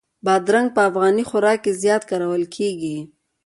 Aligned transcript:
بادرنګ 0.25 0.67
په 0.75 0.81
افغاني 0.89 1.23
خوراک 1.29 1.59
کې 1.63 1.71
زیات 1.83 2.03
کارول 2.09 2.43
کېږي. 2.55 2.97